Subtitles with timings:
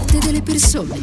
[0.00, 0.98] parte delle persone.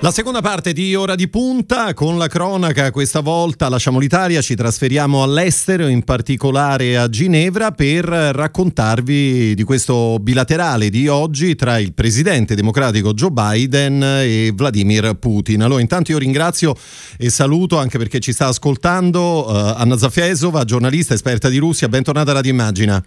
[0.00, 4.54] La seconda parte di Ora di Punta con la cronaca, questa volta lasciamo l'Italia, ci
[4.54, 11.92] trasferiamo all'estero, in particolare a Ginevra, per raccontarvi di questo bilaterale di oggi tra il
[11.92, 15.62] presidente democratico Joe Biden e Vladimir Putin.
[15.62, 16.76] Allora intanto io ringrazio
[17.16, 22.30] e saluto anche perché ci sta ascoltando uh, Anna Zafiesova, giornalista esperta di Russia, bentornata
[22.30, 23.02] a Radio Immagina.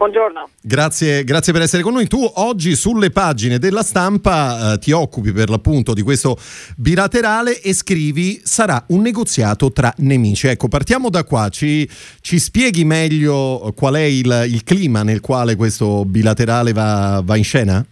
[0.00, 0.48] Buongiorno.
[0.62, 2.06] Grazie, grazie, per essere con noi.
[2.06, 6.38] Tu oggi sulle pagine della stampa eh, ti occupi per l'appunto di questo
[6.74, 10.46] bilaterale e scrivi sarà un negoziato tra nemici.
[10.46, 11.50] Ecco, partiamo da qua.
[11.50, 11.86] Ci,
[12.22, 17.44] ci spieghi meglio qual è il, il, clima nel quale questo bilaterale va, va in
[17.44, 17.84] scena?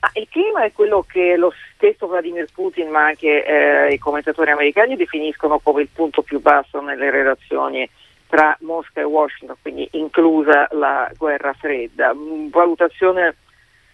[0.00, 4.50] Ah, il clima è quello che lo stesso Vladimir Putin, ma anche eh, i commentatori
[4.50, 7.86] americani definiscono come il punto più basso nelle relazioni
[8.32, 12.14] tra Mosca e Washington, quindi inclusa la guerra fredda.
[12.14, 13.36] Mm, valutazione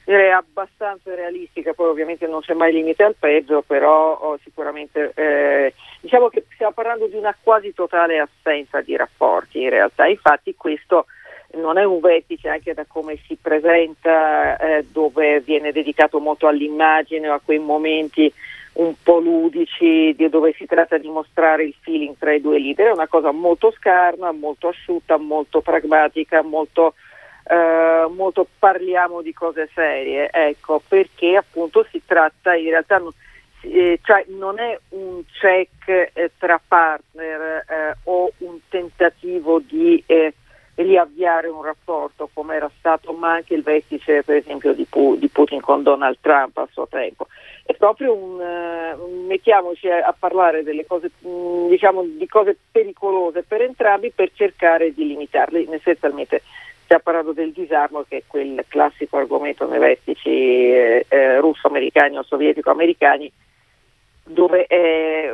[0.04, 5.74] direi abbastanza realistica, poi ovviamente non c'è mai limite al peggio, però oh, sicuramente eh,
[6.00, 11.06] diciamo che stiamo parlando di una quasi totale assenza di rapporti in realtà, infatti questo
[11.54, 17.28] non è un vertice anche da come si presenta eh, dove viene dedicato molto all'immagine
[17.28, 18.32] o a quei momenti
[18.78, 22.92] un po' ludici dove si tratta di mostrare il feeling tra i due leader, è
[22.92, 26.94] una cosa molto scarna, molto asciutta, molto pragmatica, molto,
[27.48, 33.02] eh, molto parliamo di cose serie, ecco, perché appunto si tratta in realtà
[33.62, 40.02] eh, cioè non è un check eh, tra partner eh, o un tentativo di
[40.78, 45.60] eh, riavviare un rapporto come era stato ma anche il vertice per esempio di, Putin
[45.60, 47.26] con Donald Trump a suo tempo
[47.68, 52.56] è proprio un, uh, mettiamoci a, a, parlare delle cose, mh, mm, diciamo, di cose
[52.72, 55.66] pericolose per entrambi per cercare di limitarle.
[55.70, 56.40] Essenzialmente
[56.84, 62.22] stiamo parlando del disarmo che è quel classico argomento nei vertici eh, eh, russo-americani o
[62.22, 63.30] sovietico-americani
[64.28, 65.32] dove eh,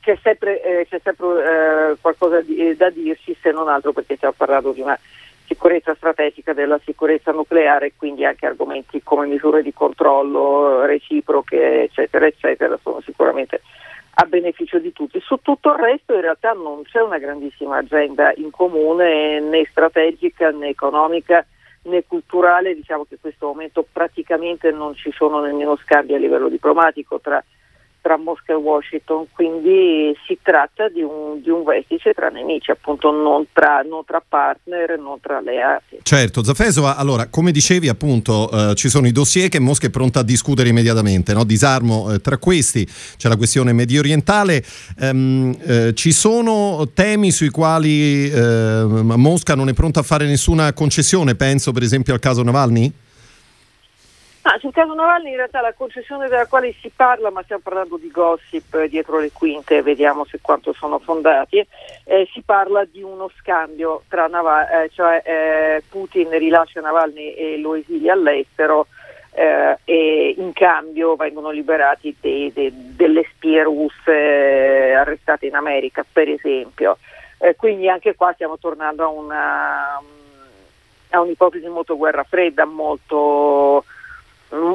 [0.00, 4.34] c'è sempre, eh, c'è sempre eh, qualcosa di, da dirsi se non altro perché stiamo
[4.36, 4.98] parlando di una
[5.46, 12.78] sicurezza strategica della sicurezza nucleare, quindi anche argomenti come misure di controllo reciproche, eccetera, eccetera,
[12.82, 13.60] sono sicuramente
[14.18, 15.20] a beneficio di tutti.
[15.20, 20.50] Su tutto il resto in realtà non c'è una grandissima agenda in comune né strategica
[20.50, 21.46] né economica
[21.82, 26.48] né culturale, diciamo che in questo momento praticamente non ci sono nemmeno scambi a livello
[26.48, 27.42] diplomatico tra
[28.06, 33.10] tra Mosca e Washington, quindi si tratta di un, di un vertice tra nemici, appunto
[33.10, 35.98] non tra, non tra, partner, non tra alleati.
[36.04, 40.20] Certo, Zafesova, allora come dicevi appunto eh, ci sono i dossier che Mosca è pronta
[40.20, 41.42] a discutere immediatamente, no?
[41.42, 42.86] disarmo eh, tra questi,
[43.16, 44.62] c'è la questione medio orientale,
[45.00, 50.72] ehm, eh, ci sono temi sui quali eh, Mosca non è pronta a fare nessuna
[50.74, 53.04] concessione, penso per esempio al caso Navalny?
[54.48, 57.96] Ah, sul caso Navalny in realtà la concessione della quale si parla, ma stiamo parlando
[57.96, 61.66] di gossip dietro le quinte, vediamo se quanto sono fondati,
[62.04, 67.58] eh, si parla di uno scambio tra Navalny, eh, cioè eh, Putin rilascia Navalny e
[67.58, 68.86] lo esilia all'estero
[69.32, 76.06] eh, e in cambio vengono liberati dei, dei, delle spie russe eh, arrestate in America,
[76.10, 76.98] per esempio.
[77.38, 80.00] Eh, quindi anche qua stiamo tornando a, una,
[81.10, 83.84] a un'ipotesi molto guerra fredda, molto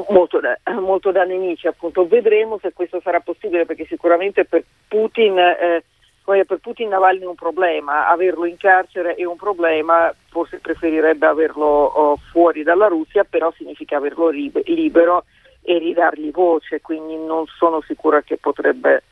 [0.08, 2.06] molto da, molto da nemici, appunto.
[2.06, 5.82] Vedremo se questo sarà possibile perché sicuramente per Putin, eh,
[6.24, 11.66] per Putin Navalny è un problema, averlo in carcere è un problema, forse preferirebbe averlo
[11.66, 15.24] oh, fuori dalla Russia, però significa averlo libe, libero
[15.62, 19.02] e ridargli voce, quindi non sono sicura che potrebbe,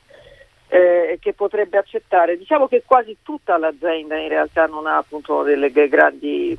[0.69, 2.37] eh, che potrebbe accettare.
[2.37, 6.57] Diciamo che quasi tutta l'azienda in realtà non ha appunto delle grandi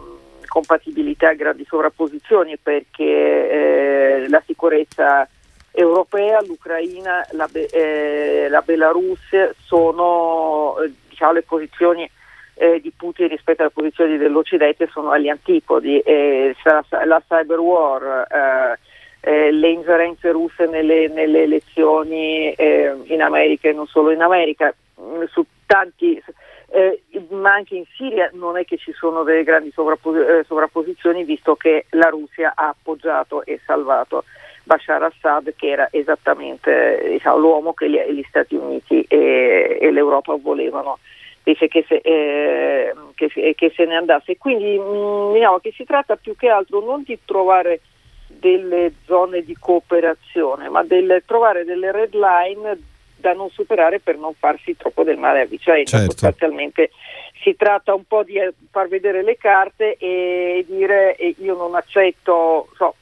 [0.51, 5.25] compatibilità, grandi sovrapposizioni perché eh, la sicurezza
[5.71, 9.29] europea, l'Ucraina, la, eh, la Belarus
[9.63, 12.09] sono eh, diciamo, le posizioni
[12.55, 18.77] eh, di Putin rispetto alle posizioni dell'Occidente sono agli antipodi, la, la cyber war,
[19.21, 24.73] eh, le ingerenze russe nelle, nelle elezioni in America e non solo in America,
[25.29, 26.21] su tanti
[26.71, 31.23] eh, ma anche in Siria non è che ci sono delle grandi sovrappos- eh, sovrapposizioni
[31.23, 34.23] visto che la Russia ha appoggiato e salvato
[34.63, 40.35] Bashar Assad che era esattamente diciamo, l'uomo che gli, gli Stati Uniti e, e, l'Europa
[40.35, 40.99] volevano
[41.43, 44.37] invece che se, eh, che, che se, ne andasse.
[44.37, 47.81] Quindi mh, mm, diciamo che si tratta più che altro non di trovare
[48.27, 52.77] delle zone di cooperazione, ma di trovare delle red line
[53.21, 55.85] da non superare per non farsi troppo del male a vicenda.
[55.85, 56.11] Certo.
[56.11, 56.89] Sostanzialmente
[57.41, 61.75] si tratta un po' di eh, far vedere le carte e dire eh, io non
[61.75, 62.95] accetto, so,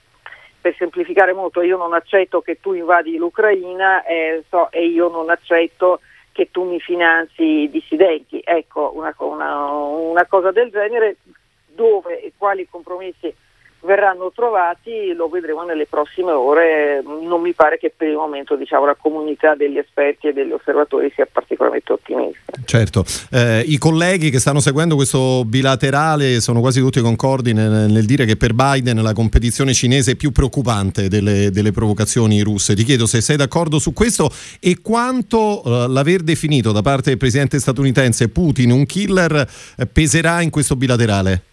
[0.62, 5.30] per semplificare molto, io non accetto che tu invadi l'Ucraina eh, so, e io non
[5.30, 6.01] accetto
[6.31, 8.42] che tu mi finanzi i dissidenti.
[8.44, 11.18] Ecco, una, una, una cosa del genere
[11.65, 13.33] dove e quali compromessi
[13.81, 17.01] verranno trovati lo vedremo nelle prossime ore.
[17.03, 21.11] Non mi pare che per il momento diciamo, la comunità degli esperti e degli osservatori
[21.15, 22.53] sia particolarmente ottimista.
[22.65, 28.05] Certo, eh, i colleghi che stanno seguendo questo bilaterale sono quasi tutti concordi nel, nel
[28.05, 32.75] dire che per Biden la competizione cinese è più preoccupante delle, delle, provocazioni russe.
[32.75, 34.29] Ti chiedo se sei d'accordo su questo
[34.59, 39.47] e quanto eh, l'aver definito da parte del presidente statunitense Putin un killer
[39.77, 41.43] eh, peserà in questo bilaterale.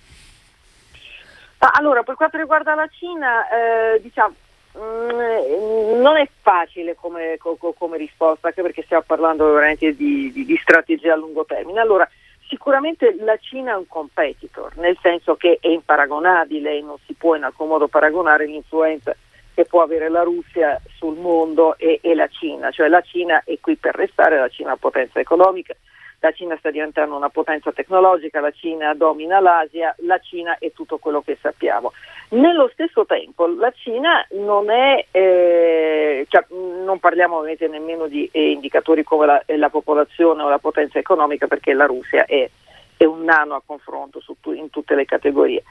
[1.59, 4.35] Allora, per quanto riguarda la Cina, eh, diciamo,
[4.75, 10.31] mh, mm, non è facile come, co, come, risposta, anche perché stiamo parlando veramente di,
[10.33, 11.81] di, di, strategia a lungo termine.
[11.81, 12.09] Allora,
[12.49, 17.35] sicuramente la Cina è un competitor, nel senso che è imparagonabile e non si può
[17.35, 19.15] in alcun modo paragonare l'influenza
[19.55, 23.59] che può avere la Russia sul mondo e, e la Cina, cioè la Cina è
[23.59, 25.75] qui per restare, la Cina è una potenza economica,
[26.21, 30.99] la Cina sta diventando una potenza tecnologica, la Cina domina l'Asia, la Cina è tutto
[30.99, 31.93] quello che sappiamo.
[32.31, 38.51] Nello stesso tempo la Cina non è, eh, cioè, non parliamo ovviamente nemmeno di eh,
[38.51, 42.49] indicatori come la, la, popolazione o la potenza economica perché la Russia è,
[42.97, 45.63] è un nano a confronto su, in tutte le categorie.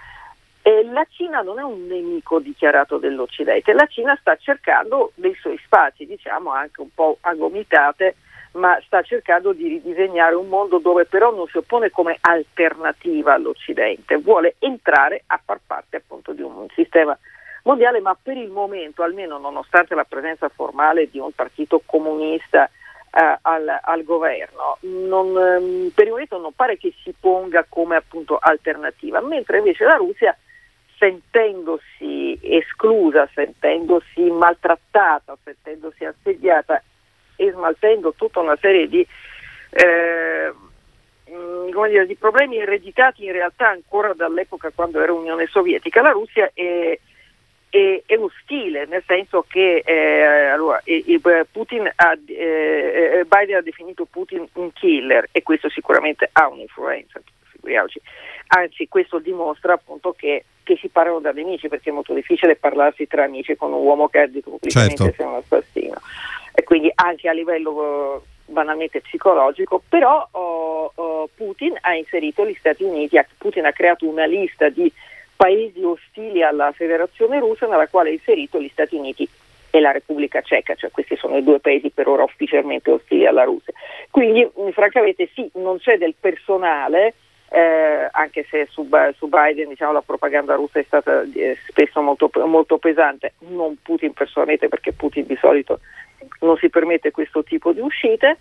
[0.61, 5.59] E la Cina non è un nemico dichiarato dell'Occidente, la Cina sta cercando dei suoi
[5.63, 8.15] spazi, diciamo anche un po' a gomitate,
[8.55, 14.17] ma sta cercando di ridisegnare un mondo dove però non si oppone come alternativa all'Occidente,
[14.17, 17.17] vuole entrare a far parte appunto di un sistema
[17.63, 23.37] mondiale, ma per il momento, almeno nonostante la presenza formale di un partito comunista eh,
[23.41, 28.37] al, al, governo, non, ehm, per il momento non pare che si ponga come appunto
[28.39, 30.35] alternativa, mentre invece la Russia
[30.97, 36.81] sentendosi esclusa, sentendosi maltrattata, sentendosi assediata
[37.35, 39.05] e smaltendo tutta una serie di,
[39.71, 40.53] eh,
[41.29, 46.01] mm, dire, di, problemi ereditati in realtà ancora dall'epoca quando era Unione Sovietica.
[46.01, 46.97] La Russia è,
[47.69, 54.71] è, è ostile, nel senso che eh, allora, ha, eh, Biden ha definito Putin un
[54.71, 57.21] killer e questo sicuramente ha un'influenza,
[57.51, 57.99] figuriamoci.
[58.47, 63.07] Anzi, questo dimostra appunto che, che, si parlano da nemici, perché è molto difficile parlarsi
[63.07, 65.23] tra amici con un uomo che ha detto pubblicamente certo.
[65.23, 65.99] un assassino
[66.55, 72.55] e quindi anche a livello eh, banalmente psicologico, però oh, oh, Putin ha inserito gli
[72.57, 74.91] Stati Uniti, Putin ha creato una lista di
[75.35, 79.27] paesi ostili alla Federazione russa nella quale ha inserito gli Stati Uniti
[79.69, 83.43] e la Repubblica Ceca, cioè questi sono i due paesi per ora ufficialmente ostili alla
[83.43, 83.73] Russia.
[84.09, 87.15] Quindi francamente sì, non c'è del personale,
[87.49, 88.87] eh, anche se su,
[89.17, 94.13] su Biden diciamo, la propaganda russa è stata eh, spesso molto, molto pesante, non Putin
[94.13, 95.81] personalmente perché Putin di solito
[96.41, 98.37] non si permette questo tipo di uscite,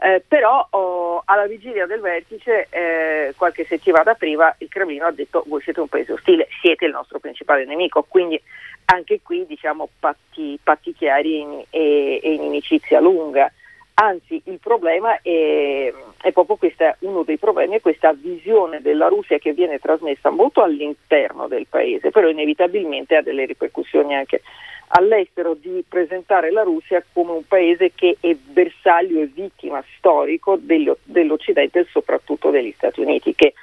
[0.00, 5.42] eh, però oh, alla vigilia del vertice, eh, qualche settimana prima, il Cremlino ha detto
[5.46, 8.40] voi siete un paese ostile, siete il nostro principale nemico, quindi
[8.86, 13.50] anche qui diciamo patti, patti chiari e, e inimicizia lunga.
[14.00, 15.92] Anzi, il problema è,
[16.22, 20.62] è proprio questa, uno dei problemi è questa visione della Russia che viene trasmessa molto
[20.62, 24.42] all'interno del paese, però inevitabilmente ha delle ripercussioni anche
[24.88, 31.80] all'estero di presentare la Russia come un paese che è bersaglio e vittima storico dell'Occidente
[31.80, 33.54] e soprattutto degli Stati Uniti, che,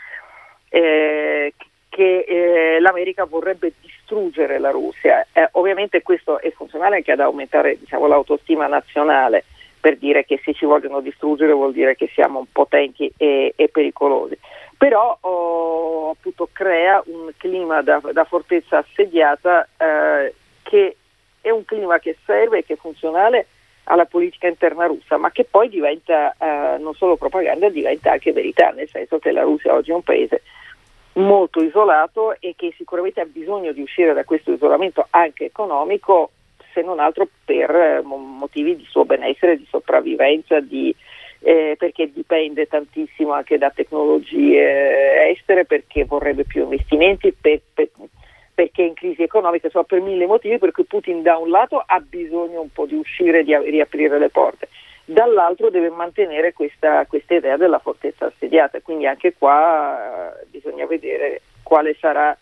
[0.69, 1.53] eh,
[1.89, 5.25] che eh, l'America vorrebbe distruggere la Russia.
[5.31, 9.45] Eh, ovviamente questo è funzionale anche ad aumentare diciamo, l'autostima nazionale
[9.79, 14.35] per dire che se ci vogliono distruggere vuol dire che siamo potenti e, e pericolosi.
[14.77, 20.95] Però oh, appunto crea un clima da, da fortezza assediata eh, che
[21.45, 23.45] è un clima che serve e che è funzionale
[23.83, 28.71] alla politica interna russa, ma che poi diventa eh, non solo propaganda, diventa anche verità,
[28.71, 30.41] nel senso che la Russia oggi è un paese
[31.13, 36.31] molto isolato e che sicuramente ha bisogno di uscire da questo isolamento anche economico,
[36.73, 40.93] se non altro per eh, motivi di suo benessere, di sopravvivenza, di,
[41.41, 47.89] eh, perché dipende tantissimo anche da tecnologie estere, perché vorrebbe più investimenti, per, per,
[48.55, 51.83] perché è in crisi economica, insomma per mille motivi per cui Putin da un lato
[51.85, 54.69] ha bisogno un po' di uscire e di riaprire le porte,
[55.03, 61.41] dall'altro deve mantenere questa, questa idea della fortezza assediata, quindi anche qua eh, bisogna vedere
[61.61, 62.35] quale sarà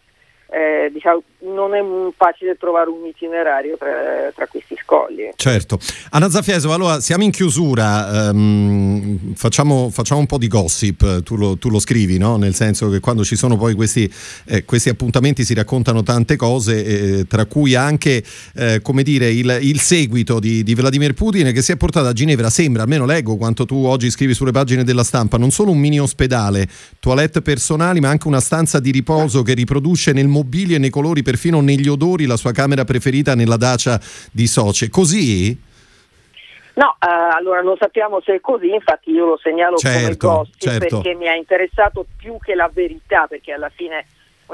[0.49, 1.81] eh, diciamo, non è
[2.15, 5.29] facile trovare un itinerario tra, tra questi scogli.
[5.35, 5.79] Certo.
[6.11, 11.57] Anna Zafiesova, allora siamo in chiusura, um, facciamo, facciamo, un po' di gossip, tu lo,
[11.57, 12.37] tu lo scrivi, no?
[12.37, 14.11] nel senso che quando ci sono poi questi,
[14.45, 18.23] eh, questi appuntamenti si raccontano tante cose, eh, tra cui anche
[18.55, 22.13] eh, come dire, il, il seguito di, di, Vladimir Putin che si è portato a
[22.13, 25.79] Ginevra, sembra, almeno leggo quanto tu oggi scrivi sulle pagine della stampa, non solo un
[25.79, 26.67] mini ospedale,
[26.99, 31.21] toilette personali, ma anche una stanza di riposo che riproduce nel mobilio e nei colori,
[31.21, 33.99] perfino negli odori, la sua camera preferita nella dacia
[34.31, 34.89] di Soce.
[34.89, 35.57] Così?
[36.75, 40.57] No, uh, allora non sappiamo se è così, infatti io lo segnalo certo, come gossip
[40.57, 41.01] certo.
[41.01, 44.05] perché mi ha interessato più che la verità, perché alla fine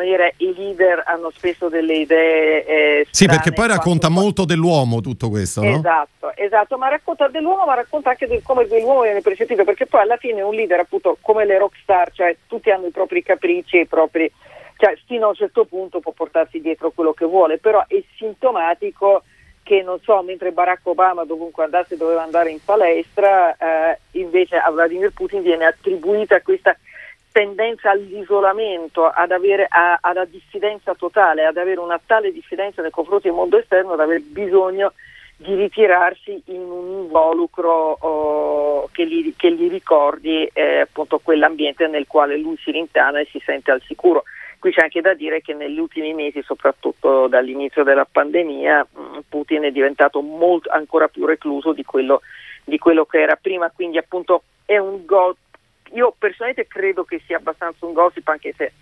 [0.03, 2.65] dire, i leader hanno spesso delle idee.
[2.65, 4.21] Eh, sì, perché poi racconta quanto...
[4.21, 5.77] molto dell'uomo tutto questo, no?
[5.77, 10.01] Esatto, esatto, ma racconta dell'uomo, ma racconta anche di come l'uomo viene percepito, perché poi
[10.01, 13.87] alla fine un leader, appunto, come le rockstar, cioè tutti hanno i propri capricci, i
[13.87, 14.31] propri
[14.79, 19.23] cioè fino a un certo punto può portarsi dietro quello che vuole, però è sintomatico
[19.61, 24.71] che non so, mentre Barack Obama dovunque andasse doveva andare in palestra, eh, invece a
[24.71, 26.77] Vladimir Putin viene attribuita questa
[27.29, 33.27] tendenza all'isolamento, ad avere, a, alla diffidenza totale, ad avere una tale diffidenza nei confronti
[33.27, 34.93] del mondo esterno, ad aver bisogno
[35.35, 42.07] di ritirarsi in un involucro oh, che, gli, che, gli, ricordi eh, appunto quell'ambiente nel
[42.07, 44.23] quale lui si rintana e si sente al sicuro.
[44.59, 49.63] Qui c'è anche da dire che negli ultimi mesi, soprattutto dall'inizio della pandemia, mm, Putin
[49.63, 52.21] è diventato molto, ancora più recluso di quello,
[52.65, 55.57] di quello che era prima, quindi appunto è un gossip.
[55.93, 58.73] Io personalmente credo che sia abbastanza un gossip, anche se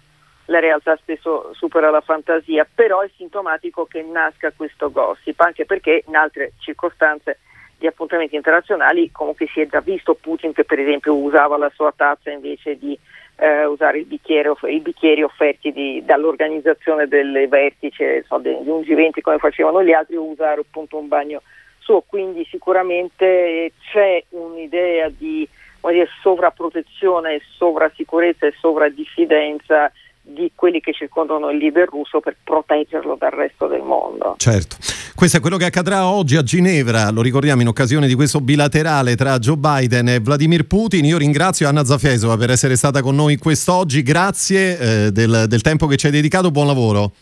[0.45, 6.03] la realtà spesso supera la fantasia, però è sintomatico che nasca questo gossip, anche perché
[6.07, 7.39] in altre circostanze
[7.77, 11.93] di appuntamenti internazionali comunque si è già visto Putin che per esempio usava la sua
[11.95, 12.97] tazza invece di
[13.37, 19.37] eh, usare bicchiere, i bicchieri offerti di, dall'organizzazione del vertice so, di un G20 come
[19.37, 21.41] facevano gli altri o usare appunto un bagno
[21.79, 25.47] suo, quindi sicuramente c'è un'idea di
[25.81, 29.91] dire, sovrapprotezione, sovrasicurezza e sovradiffidenza
[30.21, 34.35] di quelli che circondano il leader russo per proteggerlo dal resto del mondo.
[34.37, 34.75] Certo.
[35.17, 39.15] Questo è quello che accadrà oggi a Ginevra, lo ricordiamo in occasione di questo bilaterale
[39.15, 41.05] tra Joe Biden e Vladimir Putin.
[41.05, 45.87] Io ringrazio Anna Zafesova per essere stata con noi quest'oggi, grazie eh, del, del tempo
[45.87, 47.13] che ci hai dedicato, buon lavoro.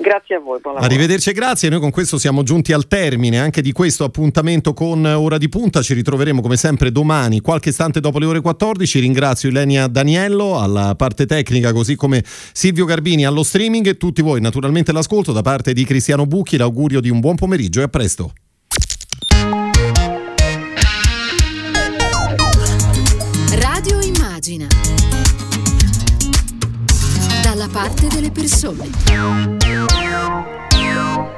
[0.00, 0.90] Grazie a voi, buon lavoro.
[0.90, 1.68] Arrivederci e grazie.
[1.68, 5.82] Noi con questo siamo giunti al termine anche di questo appuntamento con Ora di Punta.
[5.82, 8.98] Ci ritroveremo come sempre domani, qualche istante dopo le ore 14.
[8.98, 14.40] Ringrazio Ilenia Daniello alla parte tecnica, così come Silvio Garbini allo streaming e tutti voi
[14.40, 16.56] naturalmente l'ascolto da parte di Cristiano Bucchi.
[16.56, 18.32] L'augurio di un buon pomeriggio e a presto.
[28.20, 28.90] Delle persone.